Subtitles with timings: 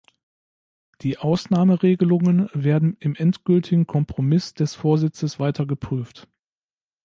[1.01, 6.27] Die Ausnahmeregelungen werden im endgültigen Kompromiss des Vorsitzes weiter geprüft.